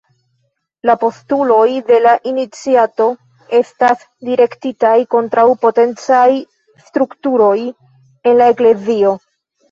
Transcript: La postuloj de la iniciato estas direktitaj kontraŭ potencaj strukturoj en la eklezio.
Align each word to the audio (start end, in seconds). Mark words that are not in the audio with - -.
La 0.89 0.93
postuloj 1.01 1.65
de 1.89 1.97
la 2.05 2.13
iniciato 2.29 3.05
estas 3.57 4.01
direktitaj 4.29 4.93
kontraŭ 5.11 5.43
potencaj 5.65 6.23
strukturoj 6.87 7.53
en 8.31 8.41
la 8.41 8.49
eklezio. 8.55 9.13